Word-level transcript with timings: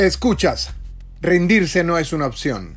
Escuchas, 0.00 0.70
rendirse 1.20 1.84
no 1.84 1.98
es 1.98 2.14
una 2.14 2.24
opción. 2.24 2.74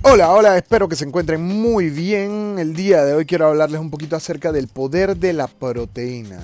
Hola, 0.00 0.30
hola, 0.32 0.56
espero 0.56 0.88
que 0.88 0.96
se 0.96 1.04
encuentren 1.04 1.42
muy 1.42 1.90
bien. 1.90 2.58
El 2.58 2.74
día 2.74 3.04
de 3.04 3.12
hoy 3.12 3.26
quiero 3.26 3.48
hablarles 3.48 3.78
un 3.78 3.90
poquito 3.90 4.16
acerca 4.16 4.52
del 4.52 4.68
poder 4.68 5.18
de 5.18 5.34
la 5.34 5.46
proteína. 5.46 6.40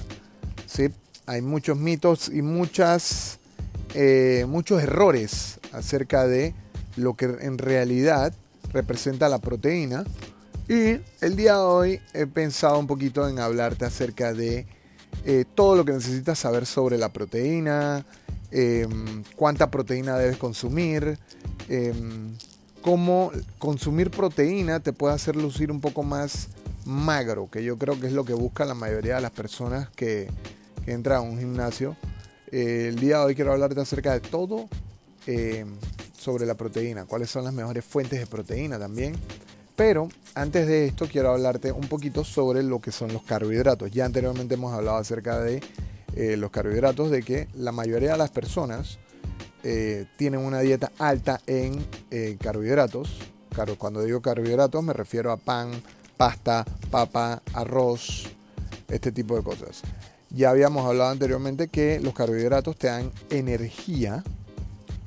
¿Sí? 0.67 0.91
Hay 1.25 1.41
muchos 1.41 1.79
mitos 1.79 2.29
y 2.29 2.43
muchas, 2.43 3.39
eh, 3.95 4.45
muchos 4.47 4.83
errores 4.83 5.61
acerca 5.73 6.27
de 6.27 6.53
lo 6.97 7.15
que 7.15 7.25
en 7.25 7.57
realidad 7.57 8.35
representa 8.71 9.31
la 9.31 9.39
proteína. 9.39 10.05
Y 10.69 11.01
el 11.23 11.35
día 11.35 11.55
de 11.55 11.61
hoy 11.61 12.01
he 12.13 12.27
pensado 12.27 12.79
un 12.79 12.87
poquito 12.87 13.27
en 13.27 13.39
hablarte 13.39 13.87
acerca 13.87 14.35
de 14.35 14.67
eh, 15.25 15.47
todo 15.55 15.75
lo 15.77 15.85
que 15.87 15.93
necesitas 15.93 16.39
saber 16.39 16.67
sobre 16.67 16.99
la 16.99 17.11
proteína, 17.11 18.05
em, 18.51 19.25
cuánta 19.35 19.71
proteína 19.71 20.19
debes 20.19 20.37
consumir, 20.37 21.19
em, 21.71 22.35
cómo 22.83 23.33
consumir 23.59 24.11
proteína 24.11 24.81
te 24.81 24.93
puede 24.93 25.15
hacer 25.15 25.37
lucir 25.37 25.71
un 25.71 25.81
poco 25.81 26.03
más 26.03 26.49
magro, 26.85 27.49
que 27.51 27.65
yo 27.65 27.79
creo 27.79 27.99
que 27.99 28.07
es 28.07 28.13
lo 28.13 28.27
que 28.27 28.35
busca 28.35 28.67
la 28.67 28.75
mayoría 28.75 29.17
de 29.17 29.21
las 29.23 29.33
personas 29.33 29.89
que, 29.91 30.29
entran 30.87 31.19
a 31.19 31.21
un 31.21 31.39
gimnasio. 31.39 31.97
Eh, 32.51 32.87
el 32.89 32.99
día 32.99 33.19
de 33.19 33.25
hoy 33.25 33.35
quiero 33.35 33.53
hablarte 33.53 33.79
acerca 33.79 34.15
de 34.15 34.21
todo 34.21 34.71
eh, 35.27 35.67
sobre 36.19 36.47
la 36.47 36.55
proteína, 36.55 37.05
cuáles 37.05 37.29
son 37.29 37.45
las 37.45 37.53
mejores 37.53 37.85
fuentes 37.85 38.19
de 38.19 38.27
proteína 38.27 38.79
también. 38.79 39.15
Pero 39.79 40.09
antes 40.35 40.67
de 40.67 40.87
esto 40.87 41.07
quiero 41.07 41.31
hablarte 41.31 41.71
un 41.71 41.87
poquito 41.87 42.25
sobre 42.25 42.65
lo 42.65 42.81
que 42.81 42.91
son 42.91 43.13
los 43.13 43.23
carbohidratos. 43.23 43.93
Ya 43.93 44.07
anteriormente 44.07 44.55
hemos 44.55 44.75
hablado 44.75 44.97
acerca 44.97 45.39
de 45.39 45.63
eh, 46.17 46.37
los 46.37 46.51
carbohidratos, 46.51 47.13
de 47.13 47.23
que 47.23 47.47
la 47.55 47.71
mayoría 47.71 48.11
de 48.11 48.19
las 48.19 48.31
personas 48.31 48.99
eh, 49.63 50.07
tienen 50.17 50.41
una 50.41 50.59
dieta 50.59 50.91
alta 50.99 51.41
en 51.47 51.87
eh, 52.11 52.37
carbohidratos. 52.41 53.21
Cuando 53.79 54.03
digo 54.03 54.21
carbohidratos 54.21 54.83
me 54.83 54.93
refiero 54.95 55.31
a 55.31 55.37
pan, 55.37 55.71
pasta, 56.17 56.65
papa, 56.91 57.41
arroz, 57.55 58.25
este 58.89 59.13
tipo 59.13 59.37
de 59.37 59.45
cosas. 59.45 59.83
Ya 60.31 60.51
habíamos 60.51 60.87
hablado 60.87 61.11
anteriormente 61.11 61.69
que 61.69 62.01
los 62.01 62.15
carbohidratos 62.15 62.77
te 62.77 62.89
dan 62.89 63.13
energía, 63.31 64.25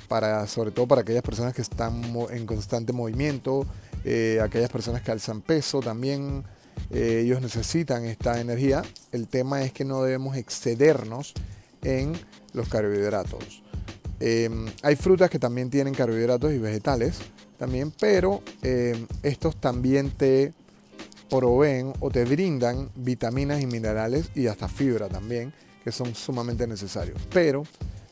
para, 0.08 0.48
sobre 0.48 0.72
todo 0.72 0.88
para 0.88 1.02
aquellas 1.02 1.24
personas 1.24 1.54
que 1.54 1.62
están 1.62 2.02
en 2.32 2.46
constante 2.46 2.94
movimiento, 2.94 3.66
eh, 4.04 4.40
aquellas 4.42 4.70
personas 4.70 5.02
que 5.02 5.12
alzan 5.12 5.42
peso 5.42 5.80
también, 5.80 6.44
ellos 6.90 7.42
necesitan 7.42 8.06
esta 8.06 8.40
energía. 8.42 8.82
El 9.12 9.28
tema 9.28 9.62
es 9.62 9.72
que 9.72 9.86
no 9.86 10.04
debemos 10.04 10.36
excedernos 10.36 11.34
en 11.84 12.14
los 12.54 12.68
carbohidratos. 12.70 13.62
Em, 14.20 14.68
hay 14.84 14.96
frutas 14.96 15.30
que 15.30 15.40
también 15.40 15.70
tienen 15.70 15.96
carbohidratos 15.96 16.52
y 16.54 16.60
vegetales 16.60 17.18
también, 17.58 17.92
pero 18.00 18.44
em, 18.62 19.08
estos 19.24 19.60
también 19.60 20.12
te 20.12 20.54
proveen 21.28 21.94
o 22.02 22.12
te 22.12 22.26
brindan 22.26 22.90
vitaminas 22.96 23.62
y 23.62 23.66
minerales 23.66 24.30
y 24.36 24.48
hasta 24.48 24.68
fibra 24.68 25.08
también, 25.08 25.54
que 25.84 25.92
son 25.92 26.14
sumamente 26.14 26.68
necesarios. 26.68 27.20
Pero 27.34 27.64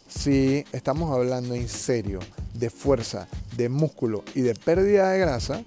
si 0.10 0.66
estamos 0.74 1.16
hablando 1.16 1.56
en 1.56 1.70
serio 1.70 2.20
de 2.54 2.70
fuerza, 2.70 3.28
de 3.56 3.70
músculo 3.70 4.24
y 4.36 4.42
de 4.42 4.56
pérdida 4.56 5.12
de 5.12 5.20
grasa, 5.20 5.64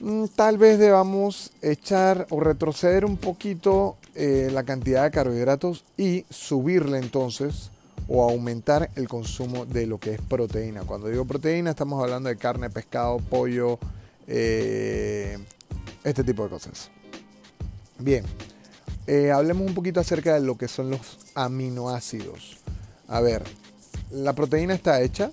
mm, 0.00 0.24
tal 0.34 0.58
vez 0.58 0.78
debamos 0.78 1.52
echar 1.62 2.26
o 2.30 2.40
retroceder 2.40 3.04
un 3.04 3.16
poquito 3.16 3.96
eh, 4.14 4.50
la 4.52 4.64
cantidad 4.64 5.04
de 5.04 5.10
carbohidratos 5.10 5.84
y 5.96 6.24
subirle 6.30 6.98
entonces 6.98 7.70
o 8.06 8.22
aumentar 8.22 8.90
el 8.96 9.08
consumo 9.08 9.64
de 9.64 9.86
lo 9.86 9.98
que 9.98 10.14
es 10.14 10.20
proteína. 10.20 10.82
Cuando 10.82 11.08
digo 11.08 11.24
proteína 11.24 11.70
estamos 11.70 12.02
hablando 12.02 12.28
de 12.28 12.36
carne, 12.36 12.70
pescado, 12.70 13.18
pollo, 13.18 13.78
eh, 14.26 15.38
este 16.02 16.22
tipo 16.22 16.44
de 16.44 16.50
cosas. 16.50 16.90
Bien, 17.98 18.24
eh, 19.06 19.30
hablemos 19.30 19.66
un 19.66 19.74
poquito 19.74 20.00
acerca 20.00 20.34
de 20.34 20.40
lo 20.40 20.56
que 20.56 20.68
son 20.68 20.90
los 20.90 21.18
aminoácidos. 21.34 22.58
A 23.08 23.20
ver, 23.20 23.42
la 24.10 24.32
proteína 24.32 24.74
está 24.74 25.00
hecha 25.02 25.30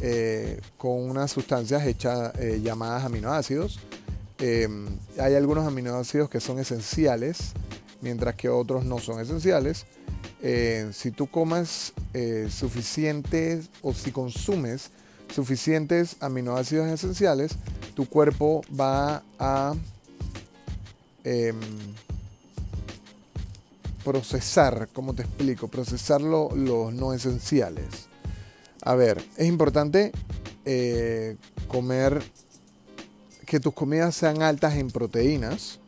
eh, 0.00 0.60
con 0.76 1.10
unas 1.10 1.30
sustancias 1.30 1.86
hechas 1.86 2.32
llamadas 2.62 3.04
aminoácidos. 3.04 3.80
hay 4.40 5.34
algunos 5.34 5.66
aminoácidos 5.66 6.30
que 6.30 6.40
son 6.40 6.58
esenciales, 6.58 7.52
mientras 8.00 8.34
que 8.34 8.48
otros 8.48 8.84
no 8.84 8.98
son 8.98 9.20
esenciales. 9.20 9.86
Eh, 10.40 10.90
si 10.92 11.10
tú 11.10 11.26
comas 11.26 11.92
eh, 12.14 12.48
suficientes 12.50 13.70
o 13.82 13.92
si 13.92 14.12
consumes 14.12 14.90
suficientes 15.34 16.16
aminoácidos 16.20 16.88
esenciales, 16.88 17.52
tu 17.94 18.08
cuerpo 18.08 18.62
va 18.78 19.22
a 19.38 19.74
em, 21.24 21.58
procesar, 24.04 24.88
¿cómo 24.92 25.14
te 25.14 25.22
explico? 25.22 25.68
Procesar 25.68 26.20
los 26.20 26.54
no 26.92 27.12
esenciales. 27.12 28.08
A 28.82 28.94
ver, 28.94 29.22
es 29.36 29.46
importante 29.46 30.12
eh, 30.64 31.36
comer, 31.66 32.22
que 33.46 33.60
tus 33.60 33.74
comidas 33.74 34.14
sean 34.14 34.42
altas 34.42 34.76
en 34.76 34.90
proteínas. 34.90 35.80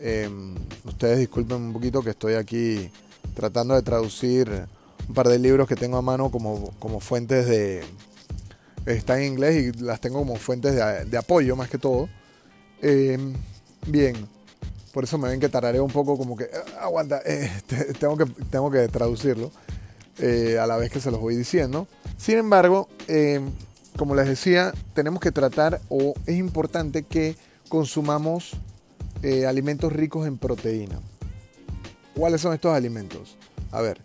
Em, 0.00 0.54
ustedes 0.84 1.18
disculpen 1.18 1.58
un 1.58 1.72
poquito 1.72 2.02
que 2.02 2.10
estoy 2.10 2.34
aquí 2.34 2.90
tratando 3.34 3.74
de 3.74 3.82
traducir 3.82 4.66
un 5.08 5.14
par 5.14 5.28
de 5.28 5.38
libros 5.38 5.68
que 5.68 5.76
tengo 5.76 5.96
a 5.96 6.02
mano 6.02 6.30
como, 6.30 6.70
como 6.78 7.00
fuentes 7.00 7.46
de... 7.46 7.84
Está 8.86 9.18
en 9.18 9.32
inglés 9.32 9.74
y 9.74 9.82
las 9.82 10.00
tengo 10.00 10.18
como 10.18 10.36
fuentes 10.36 10.74
de, 10.74 11.16
apoyo 11.16 11.56
más 11.56 11.70
que 11.70 11.78
todo. 11.78 12.08
Eh, 12.82 13.18
bien, 13.86 14.14
por 14.94 15.04
eso 15.04 15.18
me 15.18 15.28
ven 15.28 15.40
que 15.40 15.50
tarareo 15.50 15.84
un 15.84 15.90
poco 15.90 16.16
como 16.16 16.36
que, 16.36 16.48
ah, 16.54 16.84
aguanta, 16.84 17.20
eh, 17.26 17.50
tengo, 17.98 18.16
que, 18.16 18.24
tengo 18.50 18.70
que 18.70 18.88
traducirlo 18.88 19.50
eh, 20.18 20.58
a 20.58 20.66
la 20.66 20.76
vez 20.76 20.90
que 20.90 21.00
se 21.00 21.10
los 21.10 21.20
voy 21.20 21.36
diciendo. 21.36 21.86
Sin 22.16 22.38
embargo, 22.38 22.88
como 23.98 24.14
les 24.14 24.28
decía, 24.28 24.72
tenemos 24.94 25.20
que 25.20 25.32
tratar 25.32 25.80
o 25.88 26.14
es 26.24 26.38
importante 26.38 27.02
que 27.02 27.36
consumamos 27.68 28.52
alimentos 29.46 29.92
ricos 29.92 30.26
en 30.26 30.38
proteína. 30.38 31.00
¿Cuáles 32.14 32.40
son 32.40 32.54
estos 32.54 32.72
alimentos? 32.72 33.36
A 33.72 33.80
ver, 33.80 34.00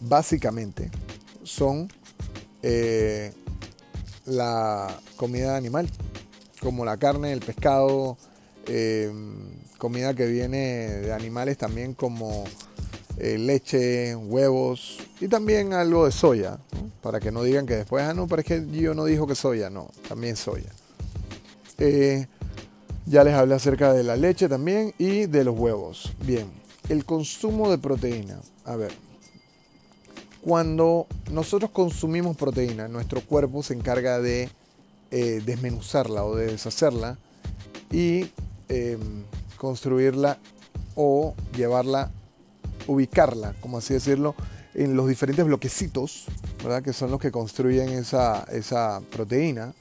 básicamente 0.00 0.90
son 1.42 1.88
eh, 2.62 3.32
la 4.26 4.94
comida 5.16 5.56
animal, 5.56 5.88
como 6.60 6.84
la 6.84 6.96
carne, 6.96 7.32
el 7.32 7.40
pescado, 7.40 8.16
eh, 8.68 9.12
comida 9.78 10.14
que 10.14 10.26
viene 10.26 10.58
de 10.88 11.12
animales 11.12 11.58
también 11.58 11.94
como 11.94 12.44
eh, 13.18 13.38
leche, 13.38 14.14
huevos 14.14 14.98
y 15.20 15.28
también 15.28 15.72
algo 15.72 16.04
de 16.04 16.12
soya, 16.12 16.58
para 17.02 17.20
que 17.20 17.32
no 17.32 17.42
digan 17.42 17.66
que 17.66 17.76
después, 17.76 18.04
ah, 18.04 18.14
no, 18.14 18.26
pero 18.26 18.40
es 18.40 18.46
que 18.46 18.66
yo 18.70 18.94
no 18.94 19.04
dijo 19.04 19.26
que 19.26 19.34
soya, 19.34 19.70
no, 19.70 19.90
también 20.08 20.36
soya. 20.36 20.70
ya 23.06 23.24
les 23.24 23.34
hablé 23.34 23.54
acerca 23.54 23.92
de 23.92 24.04
la 24.04 24.16
leche 24.16 24.48
también 24.48 24.94
y 24.98 25.26
de 25.26 25.44
los 25.44 25.58
huevos. 25.58 26.12
Bien, 26.24 26.46
el 26.88 27.04
consumo 27.04 27.70
de 27.70 27.78
proteína. 27.78 28.40
A 28.64 28.76
ver, 28.76 28.92
cuando 30.40 31.06
nosotros 31.30 31.70
consumimos 31.70 32.36
proteína, 32.36 32.88
nuestro 32.88 33.20
cuerpo 33.20 33.62
se 33.62 33.74
encarga 33.74 34.20
de 34.20 34.48
eh, 35.10 35.42
desmenuzarla 35.44 36.24
o 36.24 36.36
de 36.36 36.46
deshacerla 36.46 37.18
y 37.90 38.30
em, 38.68 39.24
construirla 39.56 40.38
o 40.94 41.34
llevarla, 41.56 42.10
ubicarla, 42.86 43.54
como 43.60 43.78
así 43.78 43.94
decirlo, 43.94 44.34
en 44.74 44.94
los 44.94 45.08
diferentes 45.08 45.44
bloquecitos, 45.44 46.26
¿verdad? 46.62 46.82
que 46.82 46.92
son 46.92 47.10
los 47.10 47.20
que 47.20 47.30
construyen 47.30 47.90
esa, 47.90 48.44
esa 48.52 49.00
proteína, 49.10 49.74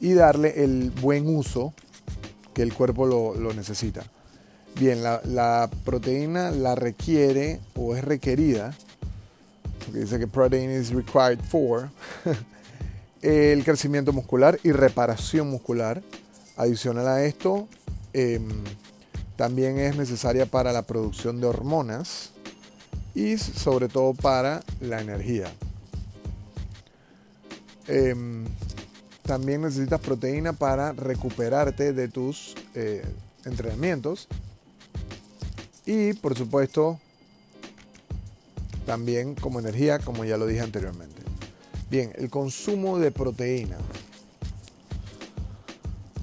y 0.00 0.14
darle 0.14 0.64
el 0.64 0.90
buen 0.90 1.34
uso 1.34 1.74
que 2.54 2.62
el 2.62 2.72
cuerpo 2.72 3.06
lo 3.06 3.52
necesita. 3.54 4.04
Bien, 4.78 5.02
la, 5.02 5.68
proteína 5.84 6.50
la 6.50 6.74
requiere 6.74 7.60
o 7.74 7.96
es 7.96 8.04
requerida, 8.04 8.74
porque 9.84 10.00
dice 10.00 10.18
que 10.18 10.26
protein 10.26 10.70
is 10.70 10.90
required 10.90 11.40
for, 11.40 11.90
el 13.22 13.64
crecimiento 13.64 14.12
muscular 14.12 14.58
y 14.62 14.72
reparación 14.72 15.50
muscular. 15.50 16.02
Adicional 16.56 17.08
a 17.08 17.24
esto, 17.24 17.68
em, 18.12 18.48
también 19.36 19.78
es 19.78 19.96
necesaria 19.96 20.46
para 20.46 20.72
la 20.72 20.82
producción 20.82 21.40
de 21.40 21.46
hormonas 21.46 22.32
y 23.14 23.38
sobre 23.38 23.88
todo 23.88 24.14
para 24.14 24.62
la 24.80 25.00
energía. 25.00 25.52
Em, 27.88 28.44
también 29.22 29.62
necesitas 29.62 30.00
proteína 30.00 30.52
para 30.52 30.92
recuperarte 30.92 31.92
de 31.92 32.08
tus 32.08 32.54
eh, 32.74 33.02
entrenamientos. 33.44 34.28
Y 35.86 36.12
por 36.14 36.36
supuesto, 36.36 37.00
también 38.86 39.34
como 39.34 39.60
energía, 39.60 39.98
como 39.98 40.24
ya 40.24 40.36
lo 40.36 40.46
dije 40.46 40.60
anteriormente. 40.60 41.22
Bien, 41.90 42.12
el 42.16 42.30
consumo 42.30 42.98
de 42.98 43.10
proteína. 43.10 43.76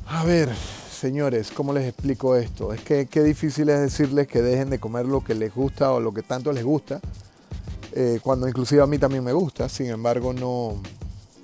A 0.10 0.24
ver, 0.24 0.50
señores, 0.90 1.52
¿cómo 1.52 1.74
les 1.74 1.86
explico 1.86 2.38
esto? 2.38 2.72
Es 2.74 2.80
que 2.82 3.08
qué 3.08 3.24
difícil 3.24 3.68
es 3.68 3.82
decirles 3.82 4.28
que 4.28 4.42
dejen 4.42 4.70
de 4.70 4.80
comer 4.80 5.06
lo 5.06 5.22
que 5.22 5.36
les 5.36 5.54
gusta 5.54 5.92
o 5.92 6.00
lo 6.00 6.14
que 6.14 6.24
tanto 6.24 6.54
les 6.54 6.64
gusta, 6.64 7.02
eh, 7.92 8.22
cuando 8.24 8.48
inclusive 8.48 8.82
a 8.82 8.88
mí 8.88 8.98
también 8.98 9.22
me 9.22 9.34
gusta. 9.34 9.68
Sin 9.68 9.88
embargo, 9.88 10.32
no 10.32 10.82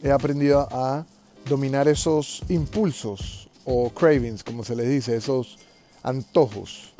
he 0.02 0.12
aprendido 0.12 0.66
a 0.72 1.06
dominar 1.46 1.90
esos 1.90 2.42
impulsos 2.48 3.50
o 3.66 3.90
cravings, 3.90 4.46
como 4.46 4.64
se 4.64 4.78
les 4.78 4.88
dice, 4.88 5.18
esos 5.18 5.60
antojos. 6.02 6.94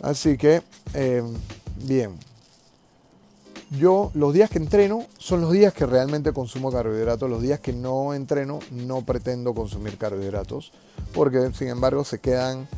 Así 0.00 0.36
que, 0.36 0.62
eh, 0.94 1.24
bien. 1.84 2.31
Yo 3.78 4.10
los 4.12 4.34
días 4.34 4.50
que 4.50 4.58
entreno 4.58 5.06
son 5.16 5.40
los 5.40 5.50
días 5.50 5.72
que 5.72 5.86
realmente 5.86 6.32
consumo 6.32 6.70
carbohidratos. 6.70 7.30
Los 7.30 7.40
días 7.40 7.58
que 7.60 7.72
no 7.72 8.12
entreno 8.12 8.58
no 8.70 9.02
pretendo 9.02 9.54
consumir 9.54 9.96
carbohidratos 9.96 10.72
porque 11.14 11.50
sin 11.54 11.68
embargo 11.68 12.04
se 12.04 12.18
quedan, 12.18 12.68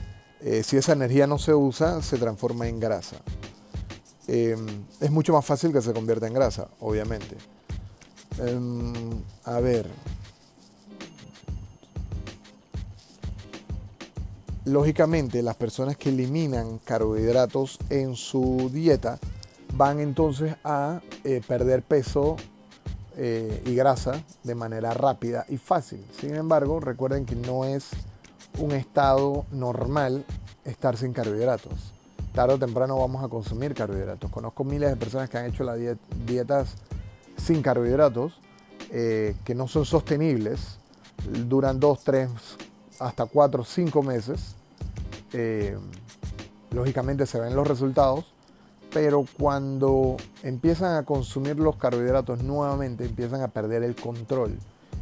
eh, 0.41 0.63
si 0.63 0.77
esa 0.77 0.93
energía 0.93 1.27
no 1.27 1.39
se 1.39 1.53
usa, 1.53 2.01
se 2.01 2.17
transforma 2.17 2.69
en 2.69 2.79
grasa. 2.79 3.17
Em, 4.29 4.85
es 5.01 5.11
mucho 5.11 5.33
más 5.33 5.45
fácil 5.45 5.73
que 5.73 5.83
se 5.83 5.93
convierta 5.93 6.29
en 6.29 6.35
grasa, 6.35 6.69
obviamente. 6.81 7.37
Em, 8.39 9.21
a 9.45 9.59
ver. 9.59 9.91
Lógicamente 14.65 15.43
las 15.43 15.57
personas 15.57 15.97
que 15.97 16.09
eliminan 16.09 16.79
carbohidratos 16.79 17.79
en 17.91 18.15
su 18.15 18.71
dieta, 18.73 19.19
van 19.77 20.01
entonces 20.01 20.55
a 20.65 21.01
eh, 21.25 21.41
perder 21.47 21.83
peso 21.83 22.37
eh, 23.17 23.63
y 23.67 23.75
grasa 23.75 24.23
de 24.43 24.55
manera 24.55 24.95
rápida 24.95 25.45
y 25.49 25.57
fácil. 25.57 26.05
Sin 26.19 26.35
embargo, 26.35 26.81
recuerden 26.81 27.27
que 27.27 27.35
no 27.35 27.65
es 27.65 27.91
un 28.59 28.73
estado 28.73 29.47
normal 29.51 30.25
estar 30.65 30.97
sin 30.97 31.13
carbohidratos. 31.13 31.93
Tarde 32.33 32.55
o 32.55 32.59
temprano 32.59 32.99
vamos 32.99 33.23
a 33.25 33.29
consumir 33.29 33.75
carbohidratos. 33.75 34.31
Conozco 34.31 34.65
miles 34.65 34.91
de 34.91 34.97
personas 34.97 35.29
que 35.29 35.39
han 35.39 35.47
hecho 35.47 35.65
las 35.65 35.79
dietas 36.27 36.75
sin 37.37 37.63
carbohidratos, 37.63 38.41
eh, 38.91 39.37
que 39.45 39.55
no 39.55 39.69
son 39.69 39.85
sostenibles, 39.85 40.79
duran 41.49 41.79
2, 41.81 42.05
3, 42.05 42.31
hasta 43.01 43.27
4, 43.27 43.65
5 43.65 44.03
meses. 44.03 44.55
lógicamente 46.71 47.27
se 47.27 47.41
ven 47.41 47.55
los 47.55 47.67
resultados, 47.67 48.34
pero 48.95 49.27
cuando 49.37 50.17
empiezan 50.45 50.97
a 50.97 51.03
consumir 51.03 51.59
los 51.59 51.75
carbohidratos 51.77 52.45
nuevamente 52.45 53.05
empiezan 53.05 53.43
a 53.43 53.49
perder 53.49 53.83
el 53.83 53.97
control 53.97 54.57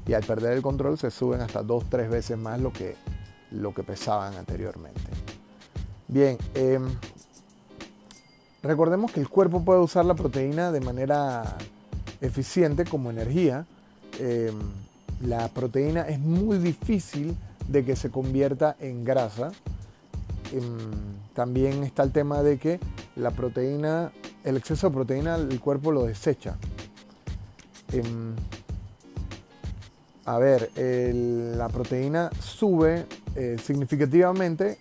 y 0.07 0.15
al 0.15 0.25
perder 0.25 0.55
el 0.55 0.63
control 0.63 0.97
se 0.97 1.11
suben 1.11 1.43
hasta 1.43 1.63
dos, 1.63 1.85
tres 1.91 2.09
veces 2.09 2.39
más 2.39 2.59
lo 2.59 2.73
que, 2.73 2.97
lo 3.51 3.75
que 3.75 3.83
pesaban 3.83 4.35
anteriormente. 4.35 5.03
Bien, 6.09 6.39
em, 6.55 6.87
recordemos 8.63 9.13
que 9.13 9.21
el 9.21 9.29
cuerpo 9.29 9.63
puede 9.63 9.81
usar 9.81 10.07
la 10.07 10.15
proteína 10.15 10.73
de 10.73 10.81
manera 10.81 11.59
eficiente 12.23 12.85
como 12.85 13.11
energía. 13.11 13.67
Em, 14.19 14.59
la 15.21 15.49
proteína 15.49 16.09
es 16.09 16.19
muy 16.19 16.57
difícil 16.57 17.37
de 17.69 17.85
que 17.85 17.95
se 17.95 18.11
convierta 18.11 18.75
en 18.81 19.05
grasa. 19.05 19.53
Em, 20.51 20.79
también 21.35 21.85
está 21.85 22.03
el 22.03 22.13
tema 22.13 22.43
de 22.43 22.59
que 22.59 22.81
la 23.17 23.31
proteína, 23.31 24.13
el 24.45 24.57
exceso 24.57 24.89
de 24.89 24.95
proteína, 24.95 25.37
el 25.37 25.61
cuerpo 25.61 25.93
lo 25.93 26.05
desecha. 26.05 26.57
Em, 27.93 28.35
a 30.25 30.39
ver, 30.39 30.71
la 30.77 31.69
proteína 31.69 32.31
sube 32.41 33.07
eh, 33.35 33.57
significativamente 33.63 34.79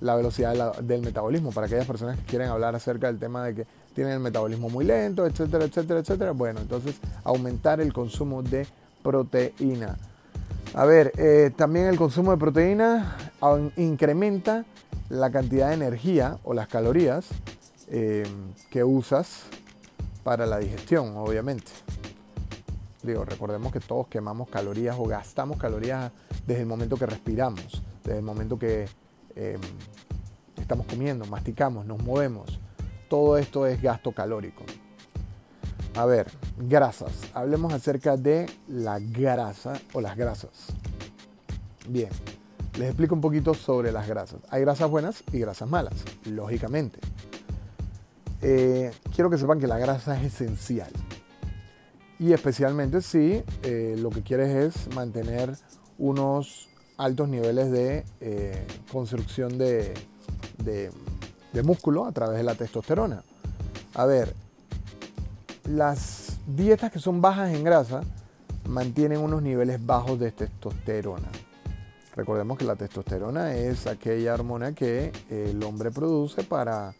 la 0.00 0.14
velocidad 0.14 0.78
del 0.80 1.02
metabolismo. 1.02 1.52
Para 1.52 1.66
aquellas 1.66 1.86
personas 1.86 2.18
que 2.18 2.24
quieren 2.24 2.48
hablar 2.48 2.74
acerca 2.74 3.06
del 3.06 3.18
tema 3.18 3.44
de 3.44 3.54
que 3.54 3.66
tienen 3.94 4.14
el 4.14 4.20
metabolismo 4.20 4.68
muy 4.68 4.84
lento, 4.84 5.26
etcétera, 5.26 5.64
etcétera, 5.64 6.00
etcétera. 6.00 6.32
Bueno, 6.32 6.60
entonces 6.60 6.96
aumentar 7.24 7.80
el 7.80 7.92
consumo 7.92 8.42
de 8.42 8.66
proteína. 9.02 9.96
A 10.74 10.84
ver, 10.84 11.12
eh, 11.16 11.50
también 11.56 11.86
el 11.86 11.96
consumo 11.96 12.30
de 12.30 12.36
proteína 12.36 13.16
incrementa 13.76 14.64
la 15.08 15.30
cantidad 15.30 15.68
de 15.68 15.74
energía 15.74 16.38
o 16.44 16.54
las 16.54 16.68
calorías 16.68 17.26
eh, 17.88 18.26
que 18.70 18.84
usas 18.84 19.44
para 20.22 20.46
la 20.46 20.58
digestión, 20.58 21.16
obviamente. 21.16 21.72
Digo, 23.02 23.24
recordemos 23.24 23.72
que 23.72 23.80
todos 23.80 24.08
quemamos 24.08 24.48
calorías 24.50 24.96
o 24.98 25.04
gastamos 25.04 25.56
calorías 25.56 26.12
desde 26.46 26.62
el 26.62 26.66
momento 26.66 26.96
que 26.96 27.06
respiramos, 27.06 27.82
desde 28.04 28.18
el 28.18 28.24
momento 28.24 28.58
que 28.58 28.86
em, 29.36 29.60
estamos 30.56 30.86
comiendo, 30.86 31.24
masticamos, 31.26 31.86
nos 31.86 32.02
movemos. 32.02 32.60
Todo 33.08 33.38
esto 33.38 33.66
es 33.66 33.80
gasto 33.80 34.12
calórico. 34.12 34.64
A 35.94 36.04
ver, 36.04 36.26
grasas. 36.58 37.12
Hablemos 37.32 37.72
acerca 37.72 38.16
de 38.16 38.46
la 38.68 38.98
grasa 38.98 39.80
o 39.94 40.00
las 40.00 40.16
grasas. 40.16 40.66
Bien, 41.88 42.10
les 42.78 42.88
explico 42.88 43.14
un 43.14 43.20
poquito 43.20 43.54
sobre 43.54 43.90
las 43.90 44.06
grasas. 44.06 44.40
Hay 44.50 44.60
grasas 44.60 44.88
buenas 44.88 45.24
y 45.32 45.40
grasas 45.40 45.68
malas, 45.68 45.94
lógicamente. 46.24 47.00
Eh, 48.40 48.92
quiero 49.14 49.28
que 49.30 49.36
sepan 49.36 49.58
que 49.58 49.66
la 49.66 49.78
grasa 49.78 50.16
es 50.20 50.34
esencial. 50.34 50.90
Y 52.20 52.32
especialmente 52.32 53.02
si 53.02 53.42
eh, 53.64 53.96
lo 53.98 54.10
que 54.10 54.22
quieres 54.22 54.76
es 54.76 54.94
mantener 54.94 55.56
unos 55.98 56.68
altos 56.96 57.28
niveles 57.28 57.72
de 57.72 58.04
eh, 58.20 58.64
construcción 58.92 59.58
de, 59.58 59.94
de 60.58 61.62
músculo 61.64 62.04
a 62.04 62.12
través 62.12 62.36
de 62.36 62.44
la 62.44 62.54
testosterona. 62.54 63.24
A 63.94 64.06
ver, 64.06 64.34
las 65.64 66.38
dietas 66.46 66.92
que 66.92 67.00
son 67.00 67.20
bajas 67.20 67.52
en 67.52 67.64
grasa 67.64 68.02
mantienen 68.68 69.18
unos 69.18 69.42
niveles 69.42 69.84
bajos 69.84 70.20
de 70.20 70.30
testosterona. 70.30 71.28
Recordemos 72.18 72.58
que 72.58 72.64
la 72.64 72.74
testosterona 72.74 73.54
es 73.54 73.86
aquella 73.86 74.34
hormona 74.34 74.72
que 74.74 75.12
el 75.30 75.62
hombre 75.62 75.92
produce 75.92 76.42
para 76.42 76.92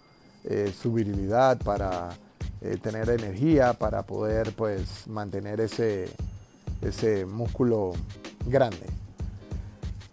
eh, 0.44 0.72
su 0.80 0.92
virilidad, 0.92 1.58
para 1.58 2.10
eh, 2.60 2.78
tener 2.80 3.10
energía, 3.10 3.72
para 3.72 4.04
poder 4.04 4.52
pues 4.52 5.08
mantener 5.08 5.60
ese, 5.60 6.08
ese 6.82 7.26
músculo 7.26 7.94
grande. 8.46 8.86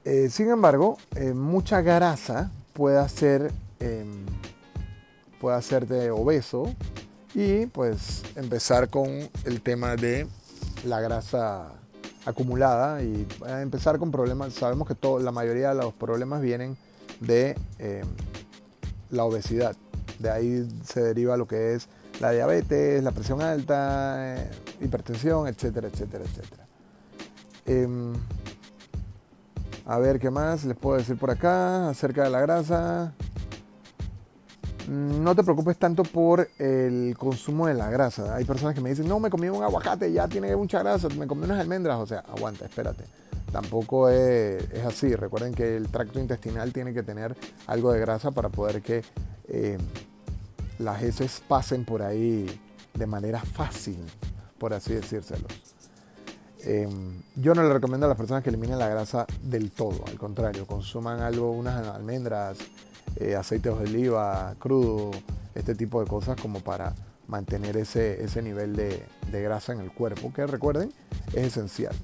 Eh, 0.05 0.27
sin 0.31 0.49
embargo, 0.49 0.97
mucha 1.35 1.81
grasa 1.81 2.49
puede 2.73 2.97
hacer 2.97 3.51
em, 3.79 4.25
puede 5.39 5.55
hacerte 5.55 6.09
obeso 6.09 6.73
y 7.35 7.67
pues 7.67 8.23
empezar 8.35 8.89
con 8.89 9.29
el 9.43 9.61
tema 9.61 9.95
de 9.97 10.25
la 10.83 10.99
grasa 10.99 11.73
acumulada 12.25 13.01
y 13.03 13.27
empezar 13.47 13.99
con 13.99 14.11
problemas. 14.11 14.53
Sabemos 14.53 14.87
que 14.87 14.95
todo, 14.95 15.19
la 15.19 15.31
mayoría 15.31 15.69
de 15.69 15.75
los 15.75 15.93
problemas 15.93 16.41
vienen 16.41 16.77
de 17.19 17.55
em, 17.79 18.07
la 19.11 19.23
obesidad. 19.25 19.75
De 20.19 20.29
ahí 20.29 20.67
se 20.83 21.01
deriva 21.01 21.37
lo 21.37 21.47
que 21.47 21.73
es 21.75 21.87
la 22.19 22.31
diabetes, 22.31 23.03
la 23.03 23.11
presión 23.11 23.41
alta, 23.41 24.37
eh, 24.37 24.49
hipertensión, 24.81 25.47
etcétera, 25.47 25.87
etcétera, 25.87 26.23
etcétera. 26.23 26.65
Em, 27.65 28.13
a 29.85 29.99
ver 29.99 30.19
qué 30.19 30.29
más 30.29 30.65
les 30.65 30.75
puedo 30.75 30.97
decir 30.97 31.17
por 31.17 31.29
acá 31.29 31.89
acerca 31.89 32.23
de 32.23 32.29
la 32.29 32.41
grasa 32.41 33.13
no 34.87 35.35
te 35.35 35.43
preocupes 35.43 35.77
tanto 35.77 36.03
por 36.03 36.49
el 36.57 37.15
consumo 37.17 37.67
de 37.67 37.73
la 37.73 37.89
grasa. 37.89 38.35
Hay 38.35 38.45
personas 38.45 38.75
que 38.75 38.81
me 38.81 38.89
dicen, 38.89 39.07
no, 39.07 39.19
me 39.19 39.29
comí 39.29 39.49
un 39.49 39.63
aguacate, 39.63 40.11
ya 40.11 40.27
tiene 40.27 40.55
mucha 40.55 40.79
grasa, 40.79 41.07
me 41.09 41.27
comí 41.27 41.43
unas 41.43 41.59
almendras. 41.59 41.97
O 41.99 42.05
sea, 42.05 42.19
aguanta, 42.19 42.65
espérate. 42.65 43.05
Tampoco 43.51 44.09
es, 44.09 44.63
así. 44.85 45.15
Recuerden 45.15 45.53
que 45.53 45.77
el 45.77 45.87
tracto 45.89 46.19
intestinal 46.19 46.73
tiene 46.73 46.93
que 46.93 47.03
tener 47.03 47.35
algo 47.67 47.91
de 47.91 47.99
grasa 47.99 48.31
para 48.31 48.49
poder 48.49 48.81
que 48.81 49.03
eh, 49.47 49.77
las 50.79 51.01
heces 51.01 51.41
pasen 51.47 51.85
por 51.85 52.01
ahí 52.01 52.59
de 52.93 53.07
manera 53.07 53.39
fácil, 53.39 54.03
por 54.57 54.73
así 54.73 54.93
decírselos. 54.93 55.51
Em, 56.63 57.21
yo 57.35 57.53
no 57.53 57.61
le 57.61 57.71
recomiendo 57.71 58.07
a 58.07 58.09
las 58.09 58.17
personas 58.17 58.43
que 58.43 58.49
eliminen 58.49 58.79
la 58.79 58.87
grasa 58.87 59.27
del 59.43 59.71
todo, 59.71 60.03
al 60.07 60.17
contrario, 60.17 60.65
consuman 60.65 61.21
algo, 61.21 61.51
unas 61.51 61.87
almendras, 61.87 62.57
eh, 63.17 63.35
aceites 63.35 63.77
de 63.77 63.83
oliva 63.83 64.55
crudo, 64.59 65.11
este 65.53 65.75
tipo 65.75 66.01
de 66.01 66.07
cosas 66.07 66.39
como 66.39 66.59
para 66.59 66.93
mantener 67.27 67.77
ese, 67.77 68.23
ese 68.23 68.41
nivel 68.41 68.75
de, 68.75 69.03
grasa 69.31 69.73
en 69.73 69.79
el 69.79 69.91
cuerpo, 69.91 70.31
que 70.33 70.45
recuerden 70.45 70.91
es 71.33 71.47
esencial. 71.47 71.95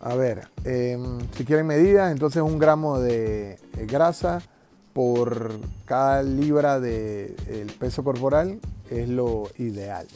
A 0.00 0.14
ver, 0.14 0.48
em, 0.64 1.20
si 1.32 1.44
quieren 1.44 1.66
medidas, 1.66 2.10
entonces 2.10 2.42
un 2.42 2.58
gramo 2.58 2.98
de 2.98 3.52
eh, 3.52 3.86
grasa 3.86 4.42
por 4.92 5.52
cada 5.84 6.22
libra 6.22 6.80
del 6.80 7.36
de, 7.36 7.74
peso 7.78 8.02
corporal 8.02 8.60
es 8.90 9.08
lo 9.08 9.48
ideal. 9.58 10.06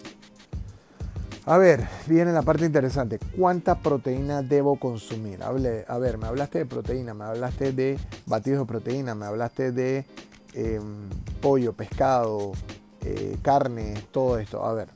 A 1.49 1.59
ver, 1.59 1.87
viene 2.09 2.33
la 2.33 2.43
parte 2.43 2.67
interesante. 2.67 3.21
¿Cuánta 3.39 3.79
proteína 3.79 4.43
debo 4.43 4.81
consumir? 4.81 5.45
Hable, 5.45 5.85
a 5.87 5.97
ver, 5.97 6.19
me 6.19 6.27
hablaste 6.27 6.59
de 6.59 6.67
proteína, 6.67 7.15
me 7.15 7.25
hablaste 7.25 7.73
de 7.73 8.01
batidos 8.27 8.59
de 8.59 8.67
proteína, 8.67 9.15
me 9.15 9.27
hablaste 9.27 9.71
de 9.71 10.05
em, 10.55 11.09
pollo, 11.41 11.73
pescado, 11.73 12.51
eh, 13.01 13.39
carne, 13.43 13.95
todo 14.11 14.41
esto. 14.41 14.67
A 14.67 14.75
ver, 14.75 14.89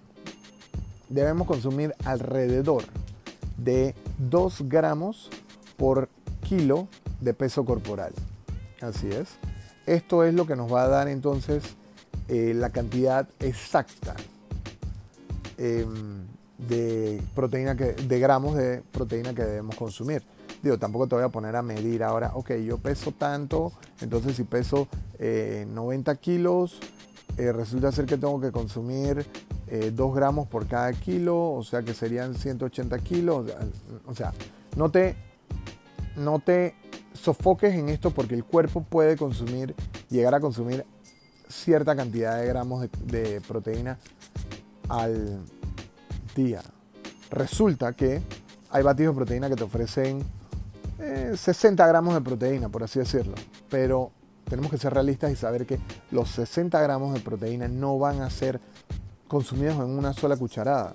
debemos 1.08 1.46
consumir 1.46 1.94
alrededor 2.04 2.82
de 3.56 3.94
2 4.18 4.68
gramos 4.68 5.30
por 5.76 6.08
kilo 6.40 6.88
de 7.20 7.32
peso 7.32 7.64
corporal. 7.64 8.12
Así 8.80 9.08
es. 9.08 9.28
Esto 9.86 10.24
es 10.24 10.34
lo 10.34 10.48
que 10.48 10.56
nos 10.56 10.72
va 10.72 10.82
a 10.82 10.88
dar 10.88 11.06
entonces 11.06 11.62
eh, 12.26 12.54
la 12.56 12.70
cantidad 12.70 13.28
exacta 13.38 14.16
em, 15.58 16.29
de 16.68 17.22
proteína 17.34 17.76
que, 17.76 17.92
de 17.92 18.18
gramos 18.18 18.56
de 18.56 18.82
proteína 18.92 19.34
que 19.34 19.42
debemos 19.42 19.76
consumir. 19.76 20.22
Digo, 20.62 20.78
tampoco 20.78 21.06
te 21.06 21.14
voy 21.14 21.24
a 21.24 21.28
poner 21.28 21.56
a 21.56 21.62
medir 21.62 22.02
ahora, 22.02 22.32
ok, 22.34 22.52
yo 22.56 22.78
peso 22.78 23.12
tanto, 23.12 23.72
entonces 24.00 24.36
si 24.36 24.44
peso 24.44 24.88
90 25.18 26.12
eh, 26.12 26.16
kilos, 26.16 26.80
eh, 27.38 27.52
resulta 27.52 27.92
ser 27.92 28.06
que 28.06 28.18
tengo 28.18 28.40
que 28.40 28.52
consumir 28.52 29.26
2 29.92 30.14
gramos 30.14 30.48
por 30.48 30.66
cada 30.66 30.92
kilo, 30.92 31.52
o 31.52 31.62
sea 31.62 31.82
que 31.82 31.94
serían 31.94 32.34
180 32.34 32.98
kilos. 32.98 33.52
O 34.04 34.14
sea, 34.16 34.32
no 34.76 34.90
te, 34.90 35.14
no 36.16 36.40
te 36.40 36.74
sofoques 37.12 37.74
en 37.74 37.88
esto 37.88 38.10
porque 38.10 38.34
el 38.34 38.44
cuerpo 38.44 38.82
puede 38.82 39.16
consumir, 39.16 39.74
llegar 40.08 40.34
a 40.34 40.40
consumir 40.40 40.84
cierta 41.48 41.96
cantidad 41.96 42.38
de 42.38 42.46
gramos 42.46 42.86
de, 43.04 43.40
proteína 43.46 43.98
al 44.88 45.40
Resulta 47.30 47.92
que 47.92 48.22
hay 48.70 48.82
batidos 48.82 49.14
de 49.14 49.18
proteína 49.18 49.48
que 49.48 49.56
te 49.56 49.64
ofrecen 49.64 50.24
60 51.34 51.84
eh, 51.84 51.88
gramos 51.88 52.14
de 52.14 52.20
proteína, 52.20 52.68
por 52.68 52.82
así 52.82 52.98
decirlo. 52.98 53.34
Pero 53.68 54.10
tenemos 54.48 54.70
que 54.70 54.78
ser 54.78 54.92
realistas 54.92 55.30
y 55.32 55.36
saber 55.36 55.66
que 55.66 55.78
los 56.10 56.30
60 56.30 56.80
gramos 56.80 57.14
de 57.14 57.20
proteína 57.20 57.68
no 57.68 57.98
van 57.98 58.20
a 58.22 58.30
ser 58.30 58.60
consumidos 59.28 59.76
en 59.76 59.90
una 59.90 60.12
sola 60.12 60.36
cucharada. 60.36 60.92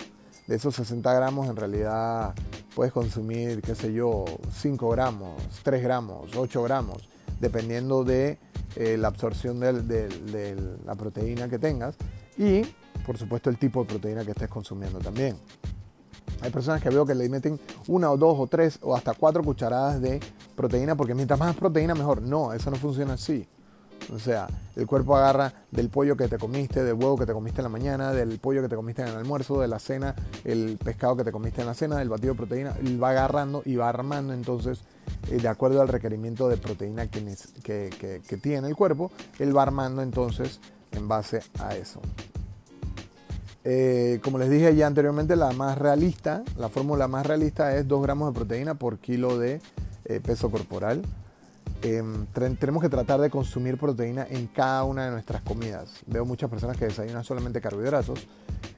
De 0.48 0.56
esos 0.58 0.76
60 0.76 1.12
gramos 1.14 1.48
en 1.50 1.56
realidad 1.56 2.36
puedes 2.76 2.94
consumir, 2.94 3.62
qué 3.62 3.74
sé 3.74 3.94
yo, 3.94 4.26
5 4.54 4.90
gramos, 4.90 5.42
3 5.64 5.82
gramos, 5.82 6.36
8 6.36 6.64
gramos, 6.64 7.10
dependiendo 7.40 8.04
de 8.04 8.38
eh, 8.76 8.98
la 8.98 9.08
absorción 9.08 9.60
de 9.60 10.78
la 10.86 10.96
proteína 10.96 11.48
que 11.48 11.58
tengas 11.58 11.96
y, 12.38 12.64
por 13.06 13.18
supuesto, 13.18 13.50
el 13.50 13.58
tipo 13.58 13.82
de 13.82 13.90
proteína 13.90 14.26
que 14.26 14.32
estés 14.32 14.50
consumiendo 14.50 15.00
también. 15.00 15.38
Hay 16.42 16.52
personas 16.52 16.82
que 16.82 16.90
veo 16.90 17.06
que 17.06 17.16
le 17.16 17.30
meten 17.30 17.60
una 17.88 18.12
o 18.12 18.18
dos 18.18 18.38
o 18.38 18.48
tres 18.48 18.80
o 18.82 18.96
hasta 18.96 19.14
cuatro 19.14 19.44
cucharadas 19.44 20.02
de 20.02 20.20
proteína 20.56 20.96
porque 20.96 21.16
mientras 21.16 21.40
más 21.40 21.56
proteína 21.56 21.96
mejor. 21.96 22.22
No, 22.22 22.54
eso 22.54 22.70
no 22.70 22.78
funciona 22.78 23.14
así. 23.14 23.48
O 24.14 24.20
sea, 24.20 24.48
el 24.76 24.86
cuerpo 24.86 25.16
agarra 25.16 25.52
del 25.72 25.90
pollo 25.90 26.16
que 26.16 26.28
te 26.28 26.38
comiste, 26.38 26.84
del 26.84 26.94
huevo 26.94 27.18
que 27.18 27.26
te 27.26 27.34
comiste 27.34 27.62
en 27.62 27.64
la 27.64 27.70
mañana, 27.70 28.12
del 28.12 28.38
pollo 28.40 28.62
que 28.62 28.68
te 28.68 28.76
comiste 28.76 29.02
en 29.02 29.08
el 29.08 29.16
almuerzo, 29.16 29.60
de 29.60 29.68
la 29.68 29.80
cena, 29.80 30.16
el 30.44 30.78
pescado 30.84 31.16
que 31.16 31.24
te 31.24 31.32
comiste 31.32 31.62
en 31.62 31.68
la 31.68 31.74
cena, 31.74 31.98
del 31.98 32.10
batido 32.10 32.34
de 32.34 32.38
proteína, 32.38 32.76
y 32.84 32.98
va 32.98 33.10
agarrando 33.10 33.64
y 33.66 33.76
va 33.76 33.90
armando 33.90 34.34
entonces, 34.34 34.82
eh, 35.32 35.38
de 35.38 35.48
acuerdo 35.48 35.82
al 35.82 35.88
requerimiento 35.88 36.48
de 36.50 36.58
proteína 36.58 37.08
que, 37.08 37.40
que, 37.64 38.38
tiene 38.38 38.68
el 38.68 38.76
cuerpo, 38.76 39.12
él 39.40 39.56
va 39.56 39.64
armando 39.64 40.02
entonces 40.02 40.60
en 40.92 41.08
base 41.08 41.42
a 41.60 41.76
eso. 41.76 42.00
Eh, 43.68 44.20
como 44.24 44.38
les 44.38 44.52
dije 44.52 44.76
ya 44.76 44.86
anteriormente, 44.86 45.36
la 45.36 45.52
más 45.52 45.78
realista, 45.78 46.44
la 46.56 46.70
fórmula 46.70 47.08
más 47.08 47.26
realista 47.26 47.76
es 47.76 47.88
2 47.88 48.04
gramos 48.04 48.32
de 48.32 48.38
proteína 48.38 48.76
por 48.76 49.00
kilo 49.00 49.40
de 49.40 49.60
eh, 50.06 50.22
peso 50.24 50.52
corporal. 50.52 51.02
Em, 51.82 52.28
tenemos 52.60 52.84
que 52.84 52.90
tratar 52.90 53.20
de 53.20 53.32
consumir 53.32 53.78
proteína 53.78 54.28
en 54.30 54.48
cada 54.48 54.84
una 54.84 55.06
de 55.06 55.12
nuestras 55.12 55.42
comidas. 55.42 56.04
Veo 56.06 56.26
muchas 56.26 56.50
personas 56.50 56.78
que 56.78 56.86
desayunan 56.86 57.24
solamente 57.24 57.60
carbohidratos 57.60 58.28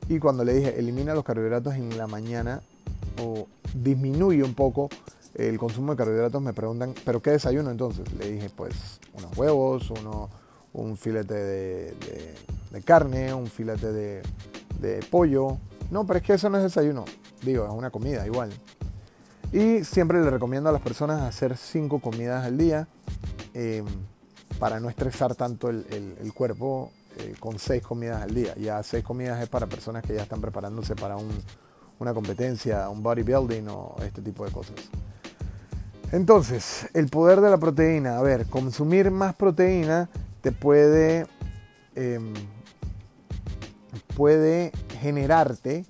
y 0.08 0.20
cuando 0.20 0.46
le 0.46 0.54
dije 0.54 0.80
elimina 0.80 1.14
los 1.14 1.26
carbohidratos 1.26 1.76
en 1.76 1.98
la 1.98 2.08
mañana 2.08 2.62
o 3.22 3.48
disminuye 3.74 4.42
un 4.42 4.54
poco 4.54 4.90
el 5.36 5.58
consumo 5.58 5.92
de 5.92 5.98
carbohidratos, 5.98 6.42
me 6.42 6.54
preguntan, 6.54 6.96
¿pero 7.06 7.22
qué 7.22 7.32
desayuno 7.32 7.70
entonces? 7.70 8.12
Le 8.14 8.32
dije, 8.32 8.50
pues 8.56 9.00
unos 9.14 9.38
huevos, 9.38 9.92
uno, 9.92 10.30
un 10.74 10.98
filete 10.98 11.34
de, 11.34 12.34
carne, 12.84 13.34
un 13.34 13.48
filete 13.48 13.92
de, 13.92 14.22
de 14.80 15.06
pollo. 15.10 15.58
No, 15.92 16.06
pero 16.06 16.20
es 16.20 16.26
que 16.26 16.34
eso 16.34 16.50
no 16.50 16.58
es 16.58 16.64
desayuno. 16.64 17.06
Digo, 17.44 17.66
es 17.66 17.72
una 17.72 17.90
comida 17.90 18.26
igual. 18.26 18.52
Y 19.52 19.84
siempre 19.84 20.22
le 20.22 20.30
recomiendo 20.30 20.70
a 20.70 20.74
las 20.74 20.82
personas 20.82 21.22
hacer 21.22 21.56
cinco 21.56 22.00
comidas 22.00 22.46
al 22.46 22.58
día 22.58 22.88
eh, 23.54 23.84
para 24.60 24.80
no 24.80 24.90
estresar 24.90 25.36
tanto 25.36 25.70
el, 25.70 26.34
cuerpo 26.34 26.92
eh, 27.18 27.36
con 27.40 27.58
seis 27.58 27.82
comidas 27.82 28.22
al 28.22 28.34
día. 28.34 28.56
Ya 28.56 28.84
seis 28.84 29.04
comidas 29.04 29.42
es 29.42 29.48
para 29.48 29.68
personas 29.68 30.04
que 30.04 30.14
ya 30.14 30.24
están 30.24 30.42
preparándose 30.42 30.96
para 30.96 31.16
una 32.00 32.14
competencia, 32.14 32.90
un 32.90 33.02
bodybuilding 33.02 33.68
o 33.70 33.96
este 34.04 34.22
tipo 34.22 34.46
de 34.46 34.52
cosas. 34.52 34.76
Entonces, 36.12 36.88
el 36.94 37.08
poder 37.08 37.42
de 37.42 37.50
la 37.50 37.58
proteína. 37.58 38.18
A 38.18 38.22
ver, 38.22 38.46
consumir 38.48 39.12
más 39.12 39.36
proteína 39.36 40.10
te 40.42 40.52
puede, 40.52 41.28
em, 41.96 42.34
puede 44.18 44.72
generarte 45.00 45.86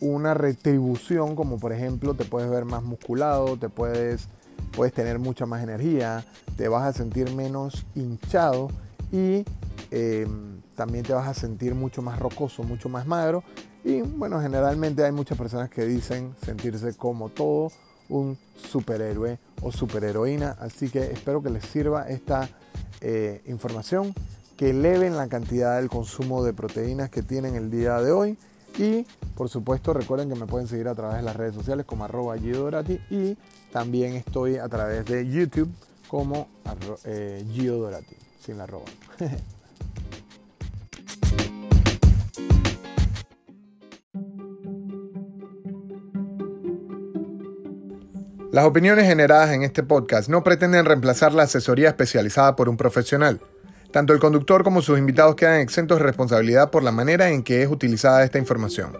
una 0.00 0.34
retribución, 0.34 1.36
como 1.36 1.60
por 1.60 1.72
ejemplo 1.72 2.14
te 2.14 2.24
puedes 2.24 2.50
ver 2.50 2.64
más 2.64 2.82
musculado, 2.82 3.56
te 3.56 3.68
puedes, 3.68 4.26
puedes 4.72 4.92
tener 4.92 5.20
mucha 5.20 5.46
más 5.46 5.62
energía, 5.62 6.24
te 6.56 6.66
vas 6.66 6.82
a 6.82 6.92
sentir 6.92 7.32
menos 7.32 7.86
hinchado 7.94 8.70
y 9.12 9.44
em, 9.92 10.60
también 10.74 11.04
te 11.04 11.12
vas 11.12 11.28
a 11.28 11.34
sentir 11.34 11.76
mucho 11.76 12.02
más 12.02 12.18
rocoso, 12.18 12.64
mucho 12.64 12.88
más 12.88 13.06
magro. 13.06 13.44
Y 13.84 14.00
bueno, 14.00 14.40
generalmente 14.40 15.04
hay 15.04 15.12
muchas 15.12 15.38
personas 15.38 15.70
que 15.70 15.86
dicen 15.86 16.34
sentirse 16.44 16.96
como 16.96 17.28
todo 17.28 17.70
un 18.08 18.36
superhéroe 18.56 19.38
o 19.62 19.70
superheroína. 19.70 20.56
Así 20.58 20.90
que 20.90 21.12
espero 21.12 21.40
que 21.40 21.50
les 21.50 21.64
sirva 21.66 22.08
esta 22.08 22.48
eh, 23.00 23.42
información, 23.46 24.12
que 24.60 24.68
eleven 24.68 25.16
la 25.16 25.26
cantidad 25.28 25.78
del 25.78 25.88
consumo 25.88 26.44
de 26.44 26.52
proteínas 26.52 27.08
que 27.08 27.22
tienen 27.22 27.56
el 27.56 27.70
día 27.70 27.98
de 28.02 28.12
hoy 28.12 28.36
y 28.76 29.06
por 29.34 29.48
supuesto 29.48 29.94
recuerden 29.94 30.28
que 30.28 30.34
me 30.34 30.44
pueden 30.44 30.68
seguir 30.68 30.86
a 30.88 30.94
través 30.94 31.16
de 31.16 31.22
las 31.22 31.34
redes 31.34 31.54
sociales 31.54 31.86
como 31.86 32.04
arroba 32.04 32.36
Dorati 32.36 33.00
y 33.08 33.38
también 33.72 34.16
estoy 34.16 34.58
a 34.58 34.68
través 34.68 35.06
de 35.06 35.26
YouTube 35.26 35.70
como 36.08 36.46
eh, 37.04 37.42
Dorati, 37.56 38.16
sin 38.38 38.58
la 38.58 38.64
arroba. 38.64 38.84
Las 48.52 48.66
opiniones 48.66 49.06
generadas 49.06 49.52
en 49.52 49.62
este 49.62 49.82
podcast 49.82 50.28
no 50.28 50.44
pretenden 50.44 50.84
reemplazar 50.84 51.32
la 51.32 51.44
asesoría 51.44 51.88
especializada 51.88 52.56
por 52.56 52.68
un 52.68 52.76
profesional. 52.76 53.40
Tanto 53.92 54.12
el 54.12 54.20
conductor 54.20 54.62
como 54.62 54.82
sus 54.82 54.98
invitados 54.98 55.34
quedan 55.34 55.60
exentos 55.60 55.98
de 55.98 56.04
responsabilidad 56.04 56.70
por 56.70 56.82
la 56.84 56.92
manera 56.92 57.30
en 57.30 57.42
que 57.42 57.62
es 57.62 57.68
utilizada 57.68 58.24
esta 58.24 58.38
información. 58.38 58.96